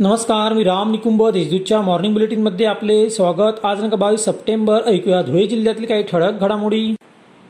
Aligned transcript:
नमस्कार 0.00 0.52
मी 0.52 0.64
राम 0.64 0.90
निकुंभ 0.90 1.28
देशदूतच्या 1.28 1.80
मॉर्निंग 1.80 2.12
बुलेटिनमध्ये 2.12 2.66
आपले 2.66 3.10
स्वागत. 3.10 3.64
आज 3.64 3.84
नका 3.84 3.96
बावीस 3.96 4.20
सप्टेंबर 4.20 4.80
ऐकूया 4.86 5.22
धुळे 5.22 5.46
जिल्ह्यातील 5.46 5.84
काही 5.84 6.02
ठळक 6.02 6.40
घडामोडी. 6.40 6.94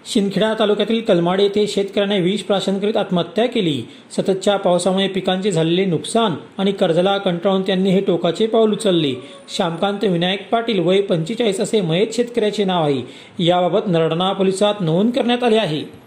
शिंदखेडा 0.06 0.54
तालुक्यातील 0.58 1.00
कलमाडे 1.00 1.43
येथे 1.43 1.66
शेतकऱ्याने 1.66 2.21
विष 2.21 2.40
प्राशन 2.40 2.79
करीत 2.79 2.96
आत्महत्या 2.96 3.46
केली. 3.46 3.82
सततच्या 4.16 4.57
पावसामुळे 4.57 5.08
पिकांचे 5.08 5.52
झालेले 5.52 5.84
नुकसान 5.84 6.34
आणि 6.58 6.72
कर्जाला 6.72 7.18
कंटाळून 7.18 7.62
त्यांनी 7.62 7.90
हे 7.90 8.00
टोकाचे 8.00 8.46
पाऊल 8.46 8.72
उचलले. 8.72 9.14
श्यामकांत 9.57 10.04
विनायक 10.04 10.50
पाटील 10.50 10.79
वय 10.79 11.00
पंचेचाळीस 11.00 11.61
असे 11.61 11.80
मयत 11.80 12.07
शेतकऱ्याचे 12.12 12.64
नाव 12.64 12.85
आहे. 12.85 13.03
याबाबत 13.44 13.80
नरडणा 13.86 14.32
पोलिसात 14.32 14.75
नोंद 14.80 15.12
करण्यात 15.12 15.44
आली 15.44 15.57
आहे. 15.57 16.00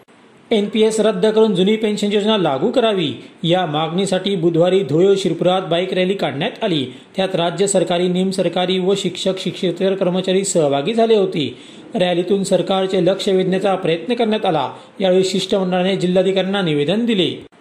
एन 0.51 0.65
पी 0.65 0.81
एस 0.81 0.99
रद्द 0.99 1.25
करून 1.25 1.55
जुनी 1.55 1.75
पेन्शन 1.75 2.11
योजना 2.11 2.37
लागू 2.37 2.71
करावी. 2.71 3.13
या 3.43 3.65
मागणीसाठी 3.65 4.35
बुधवारी 4.35 4.79
धुळे 4.79 5.17
शिरपुरात 5.17 5.61
बाईक 5.61 5.93
रॅली 5.93 6.13
काढण्यात 6.13 6.63
आली. 6.63 6.85
त्यात 7.15 7.35
राज्य 7.35 7.67
सरकारी 7.67 8.07
निम 8.07 8.29
सरकारी 8.29 8.79
व 8.79 8.93
शिक्षक 8.97 9.39
शिक्षकेतर 9.39 9.93
कर्मचारी 9.95 10.43
सहभागी 10.43 10.93
झाले 10.93 11.15
होते. 11.15 11.57
रॅलीतून 11.95 12.43
सरकारचे 12.43 13.05
लक्ष 13.05 13.27
वेधण्याचा 13.27 13.75
प्रयत्न 13.75 14.13
करण्यात 14.13 14.45
आला. 14.45 14.71
यावेळी 15.01 15.23
शिष्टमंडळाने 15.23 15.95
जिल्हाधिकाऱ्यांना 15.95 16.61
निवेदन 16.61 17.05
दिले. 17.05 17.52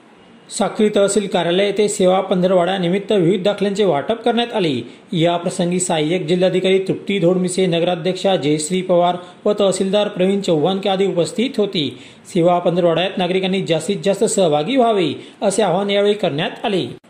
साक्री 0.51 0.89
तहसील 0.89 1.27
कार्यालय 1.27 1.67
येथे 1.67 1.89
सेवा 1.89 2.21
पंधरवाड्यानिमित्त 2.21 3.13
विविध 3.13 3.43
दाखल्यांचे 3.43 3.85
वाटप 3.85 4.23
करण्यात 4.23 4.53
आले. 4.55 4.73
या 5.13 5.37
प्रसंगी 5.37 5.81
सहाय्यक 5.81 6.27
जिल्हाधिकारी 6.27 6.79
तृप्ती 6.79 7.19
धोडमिसे 7.19 7.67
नगराध्यक्षा 7.67 8.37
जयश्री 8.37 8.83
पवार 8.83 9.17
व 9.45 9.53
तहसीलदार 9.61 10.09
प्रवीण 10.09 10.41
चव्हाण 10.41 10.79
के 10.79 10.89
आदी 10.89 11.07
उपस्थित 11.07 11.59
होती. 11.59 11.99
सेवा 12.27 12.59
पंधरवाड्यात 12.59 13.19
नागरिकांनी 13.19 13.63
जास्तीत 13.63 13.97
जास्त 14.05 14.25
सहभागी 14.25 14.77
व्हावे 14.77 15.13
असे 15.43 15.63
आवाहन 15.63 15.91
यावेळी 15.91 16.15
करण्यात 16.15 16.65
आले. 16.65 17.02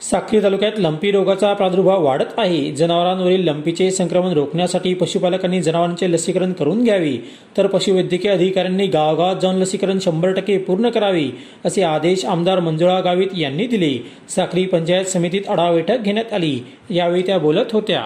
साक्री 0.00 0.40
तालुक्यात 0.42 0.72
लंपी 0.78 1.10
रोगाचा 1.10 1.52
प्रादुर्भाव 1.52 2.04
वाढत 2.04 2.34
आहे. 2.38 2.70
जनावरांवरील 2.72 3.44
लंपीचे 3.44 3.90
संक्रमण 3.90 4.32
रोखण्यासाठी 4.32 4.92
पशुपालकांनी 4.94 5.62
जनावरांचे 5.62 6.12
लसीकरण 6.12 6.52
करून 6.52 6.84
घ्यावे. 6.84 7.16
तर 7.56 7.66
पशुवैद्यकीय 7.66 8.30
अधिकाऱ्यांनी 8.30 8.86
गावागावात 8.86 9.36
जाऊन 9.42 9.56
लसीकरण 9.56 9.98
शंभर 9.98 10.32
टक्के 10.32 10.58
पूर्ण 10.58 10.90
करावे 10.90 11.28
असे 11.64 11.82
आदेश 11.82 12.24
आमदार 12.24 12.60
मंजुळा 12.60 13.00
गावित 13.00 13.38
यांनी 13.38 13.66
दिले. 13.66 13.98
साक्री 14.28 14.66
पंचायत 14.66 15.04
समितीत 15.04 15.48
आढावा 15.48 15.72
बैठक 15.72 15.98
घेण्यात 15.98 16.32
आली. 16.32 16.60
यावेळी 16.90 17.22
त्या 17.22 17.38
बोलत 17.38 17.72
होत्या. 17.72 18.04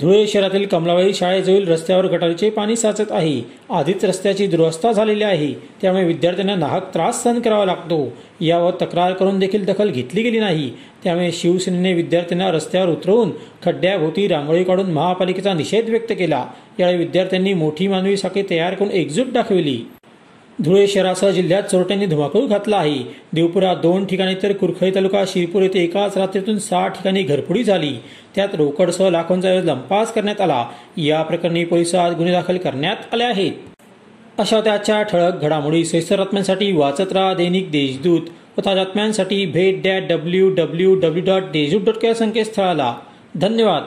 धुळे 0.00 0.26
शहरातील 0.26 0.66
कमलाबाई 0.66 1.12
शाळेजवळील 1.12 1.68
रस्त्यावर 1.68 2.06
गटारीचे 2.06 2.50
पाणी 2.50 2.76
साचत 2.76 3.04
आहे. 3.10 3.42
आधीच 3.70 4.04
रस्त्याची 4.04 4.46
दुरवस्था 4.46 4.92
झालेली 4.92 5.24
आहे. 5.24 5.54
त्यामुळे 5.82 6.04
विद्यार्थ्यांना 6.04 6.54
नाहक 6.54 6.94
त्रास 6.94 7.22
सहन 7.22 7.40
करावा 7.40 7.64
लागतो. 7.64 8.12
यावर 8.40 8.72
तक्रार 8.82 9.12
करून 9.12 9.38
देखील 9.38 9.64
दखल 9.64 9.90
घेतली 9.90 10.22
गेली 10.22 10.40
नाही. 10.40 10.70
त्यामुळे 11.04 11.32
शिवसेनेने 11.32 11.92
विद्यार्थ्यांना 11.92 12.50
रस्त्यावर 12.50 12.88
उतरवून 12.88 13.30
खड्ड्याभोवती 13.64 14.28
रांगोळी 14.28 14.64
काढून 14.64 14.90
महापालिकेचा 14.90 15.54
निषेध 15.54 15.90
व्यक्त 15.90 16.12
केला. 16.12 16.46
यावेळी 16.80 16.98
विद्यार्थ्यांनी 16.98 17.54
मोठी 17.54 17.88
मानवी 17.88 18.16
साखळी 18.16 18.42
तयार 18.50 18.74
करून 18.74 18.90
एकजूट 18.90 19.26
दाखविली. 19.26 19.80
धुळे 20.64 20.86
शहरासह 20.86 21.30
जिल्ह्यात 21.30 21.62
चोरट्यांनी 21.62 22.06
धुमाकूळ 22.06 22.46
घातला 22.46 22.76
आहे. 22.76 22.98
देवपुरात 23.32 23.76
दोन 23.76 24.04
ठिकाणी 24.04 24.34
तर 24.34 24.52
कुरखळी 24.52 24.90
तालुका 24.94 25.24
शिरपूर 25.28 25.62
येथे 25.62 25.82
एकाच 25.84 26.16
रात्रीतून 26.16 26.58
सहा 26.58 26.88
ठिकाणी 26.88 27.22
घरफोडी 27.22 27.64
झाली. 27.64 27.92
त्यात 28.34 28.54
रोकडसह 28.54 29.08
लाखोंचा 29.10 29.54
लंपास 29.54 30.12
करण्यात 30.12 30.40
आला. 30.40 30.64
या 30.96 31.22
प्रकरणी 31.22 31.64
पोलिसात 31.64 32.12
गुन्हे 32.12 32.32
दाखल 32.32 32.56
करण्यात 32.56 33.14
आले 33.14 33.24
आहेत. 33.24 33.52
अशा 34.38 34.60
त्याच्या 34.60 35.02
ठळक 35.02 35.42
घडामोडी 35.42 35.84
सैसर 35.84 36.18
बातम्यांसाठी 36.18 36.72
वाचत 36.72 37.12
राहा 37.12 37.34
दैनिक 37.34 37.70
देशदूत 37.70 38.20
व 38.58 38.60
ताज्या 38.66 38.84
बातम्यांसाठी 38.84 39.46
भेट 39.46 39.82
dot 39.82 40.08
W 40.08 40.48
W 40.54 40.94
W 40.94 41.24
dot 41.24 41.42
Deshdoot 41.42 41.80
dot 41.80 42.04
या 42.04 42.14
संकेतस्थळाला. 42.14 42.94
धन्यवाद. 43.34 43.82